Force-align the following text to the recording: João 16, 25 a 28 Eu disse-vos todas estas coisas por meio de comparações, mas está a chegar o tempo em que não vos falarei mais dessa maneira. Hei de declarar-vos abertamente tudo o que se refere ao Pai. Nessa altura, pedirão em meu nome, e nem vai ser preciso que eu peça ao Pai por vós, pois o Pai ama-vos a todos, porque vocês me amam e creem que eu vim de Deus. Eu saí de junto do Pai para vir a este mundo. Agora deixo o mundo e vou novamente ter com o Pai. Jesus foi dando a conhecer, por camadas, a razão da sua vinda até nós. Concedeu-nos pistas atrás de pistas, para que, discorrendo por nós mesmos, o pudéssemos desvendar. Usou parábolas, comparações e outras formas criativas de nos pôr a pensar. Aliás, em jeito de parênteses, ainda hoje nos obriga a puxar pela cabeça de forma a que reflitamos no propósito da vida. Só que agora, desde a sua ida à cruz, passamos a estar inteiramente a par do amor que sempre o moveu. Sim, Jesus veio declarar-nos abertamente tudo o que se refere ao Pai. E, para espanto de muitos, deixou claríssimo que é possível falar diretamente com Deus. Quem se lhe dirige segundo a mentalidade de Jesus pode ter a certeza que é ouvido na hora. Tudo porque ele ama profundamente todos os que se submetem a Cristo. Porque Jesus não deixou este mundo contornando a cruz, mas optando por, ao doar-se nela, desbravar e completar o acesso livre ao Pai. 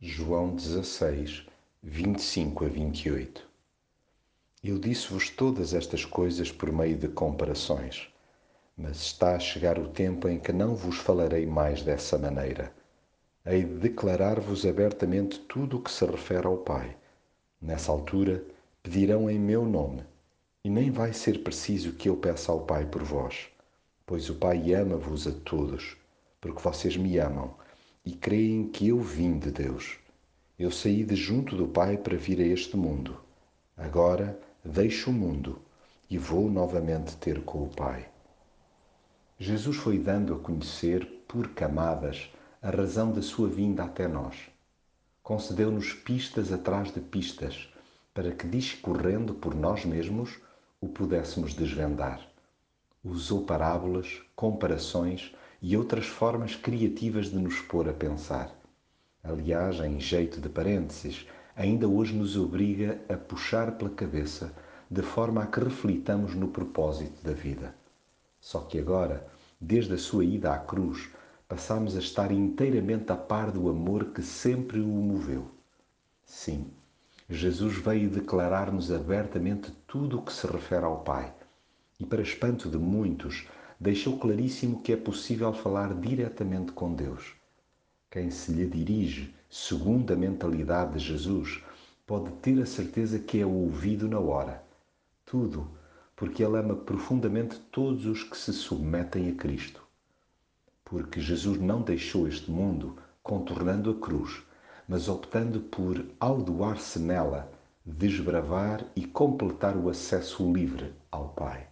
João 0.00 0.54
16, 0.54 1.44
25 1.82 2.64
a 2.64 2.68
28 2.68 3.44
Eu 4.62 4.78
disse-vos 4.78 5.28
todas 5.28 5.74
estas 5.74 6.04
coisas 6.04 6.52
por 6.52 6.70
meio 6.70 6.96
de 6.96 7.08
comparações, 7.08 8.08
mas 8.76 8.98
está 8.98 9.34
a 9.34 9.40
chegar 9.40 9.76
o 9.76 9.88
tempo 9.88 10.28
em 10.28 10.38
que 10.38 10.52
não 10.52 10.76
vos 10.76 10.98
falarei 10.98 11.46
mais 11.46 11.82
dessa 11.82 12.16
maneira. 12.16 12.72
Hei 13.44 13.64
de 13.64 13.74
declarar-vos 13.74 14.64
abertamente 14.64 15.40
tudo 15.40 15.78
o 15.78 15.82
que 15.82 15.90
se 15.90 16.06
refere 16.06 16.46
ao 16.46 16.58
Pai. 16.58 16.96
Nessa 17.60 17.90
altura, 17.90 18.44
pedirão 18.84 19.28
em 19.28 19.36
meu 19.36 19.64
nome, 19.66 20.04
e 20.62 20.70
nem 20.70 20.92
vai 20.92 21.12
ser 21.12 21.42
preciso 21.42 21.94
que 21.94 22.08
eu 22.08 22.16
peça 22.16 22.52
ao 22.52 22.60
Pai 22.60 22.86
por 22.86 23.02
vós, 23.02 23.48
pois 24.06 24.30
o 24.30 24.36
Pai 24.36 24.72
ama-vos 24.74 25.26
a 25.26 25.32
todos, 25.32 25.96
porque 26.40 26.62
vocês 26.62 26.96
me 26.96 27.18
amam 27.18 27.52
e 28.08 28.12
creem 28.12 28.66
que 28.66 28.88
eu 28.88 28.98
vim 29.02 29.38
de 29.38 29.50
Deus. 29.50 29.98
Eu 30.58 30.70
saí 30.70 31.04
de 31.04 31.14
junto 31.14 31.54
do 31.54 31.68
Pai 31.68 31.98
para 31.98 32.16
vir 32.16 32.40
a 32.40 32.42
este 32.42 32.74
mundo. 32.74 33.20
Agora 33.76 34.40
deixo 34.64 35.10
o 35.10 35.12
mundo 35.12 35.60
e 36.08 36.16
vou 36.16 36.50
novamente 36.50 37.14
ter 37.18 37.42
com 37.42 37.64
o 37.64 37.68
Pai. 37.68 38.08
Jesus 39.38 39.76
foi 39.76 39.98
dando 39.98 40.32
a 40.32 40.38
conhecer, 40.38 41.04
por 41.28 41.48
camadas, 41.48 42.32
a 42.62 42.70
razão 42.70 43.12
da 43.12 43.20
sua 43.20 43.46
vinda 43.46 43.84
até 43.84 44.08
nós. 44.08 44.36
Concedeu-nos 45.22 45.92
pistas 45.92 46.50
atrás 46.50 46.90
de 46.90 47.02
pistas, 47.02 47.68
para 48.14 48.32
que, 48.32 48.48
discorrendo 48.48 49.34
por 49.34 49.54
nós 49.54 49.84
mesmos, 49.84 50.38
o 50.80 50.88
pudéssemos 50.88 51.52
desvendar. 51.52 52.26
Usou 53.04 53.44
parábolas, 53.44 54.22
comparações 54.34 55.34
e 55.60 55.76
outras 55.76 56.06
formas 56.06 56.54
criativas 56.54 57.26
de 57.26 57.36
nos 57.36 57.60
pôr 57.60 57.88
a 57.88 57.92
pensar. 57.92 58.54
Aliás, 59.22 59.80
em 59.80 59.98
jeito 59.98 60.40
de 60.40 60.48
parênteses, 60.48 61.26
ainda 61.56 61.88
hoje 61.88 62.14
nos 62.14 62.36
obriga 62.36 63.00
a 63.08 63.16
puxar 63.16 63.72
pela 63.72 63.90
cabeça 63.90 64.52
de 64.90 65.02
forma 65.02 65.42
a 65.42 65.46
que 65.46 65.60
reflitamos 65.60 66.34
no 66.34 66.48
propósito 66.48 67.22
da 67.22 67.32
vida. 67.32 67.74
Só 68.40 68.60
que 68.60 68.78
agora, 68.78 69.26
desde 69.60 69.94
a 69.94 69.98
sua 69.98 70.24
ida 70.24 70.54
à 70.54 70.58
cruz, 70.58 71.10
passamos 71.48 71.96
a 71.96 71.98
estar 71.98 72.30
inteiramente 72.30 73.10
a 73.10 73.16
par 73.16 73.50
do 73.50 73.68
amor 73.68 74.06
que 74.06 74.22
sempre 74.22 74.80
o 74.80 74.86
moveu. 74.86 75.50
Sim, 76.24 76.70
Jesus 77.28 77.76
veio 77.76 78.08
declarar-nos 78.08 78.90
abertamente 78.92 79.72
tudo 79.86 80.18
o 80.18 80.22
que 80.22 80.32
se 80.32 80.46
refere 80.46 80.84
ao 80.84 81.00
Pai. 81.00 81.34
E, 82.00 82.06
para 82.06 82.22
espanto 82.22 82.70
de 82.70 82.78
muitos, 82.78 83.46
deixou 83.80 84.18
claríssimo 84.18 84.80
que 84.82 84.92
é 84.92 84.96
possível 84.96 85.52
falar 85.52 85.94
diretamente 85.94 86.72
com 86.72 86.94
Deus. 86.94 87.34
Quem 88.10 88.30
se 88.30 88.52
lhe 88.52 88.66
dirige 88.66 89.34
segundo 89.48 90.12
a 90.12 90.16
mentalidade 90.16 90.94
de 90.94 90.98
Jesus 90.98 91.62
pode 92.06 92.30
ter 92.42 92.60
a 92.60 92.66
certeza 92.66 93.18
que 93.18 93.40
é 93.40 93.46
ouvido 93.46 94.08
na 94.08 94.18
hora. 94.18 94.62
Tudo 95.24 95.70
porque 96.18 96.42
ele 96.42 96.58
ama 96.58 96.74
profundamente 96.74 97.60
todos 97.70 98.04
os 98.04 98.24
que 98.24 98.36
se 98.36 98.52
submetem 98.52 99.30
a 99.30 99.34
Cristo. 99.34 99.80
Porque 100.84 101.20
Jesus 101.20 101.60
não 101.60 101.80
deixou 101.80 102.26
este 102.26 102.50
mundo 102.50 102.96
contornando 103.22 103.90
a 103.90 103.94
cruz, 103.94 104.42
mas 104.88 105.08
optando 105.08 105.60
por, 105.60 106.04
ao 106.18 106.42
doar-se 106.42 106.98
nela, 106.98 107.52
desbravar 107.86 108.84
e 108.96 109.06
completar 109.06 109.76
o 109.76 109.88
acesso 109.88 110.50
livre 110.52 110.92
ao 111.12 111.28
Pai. 111.28 111.68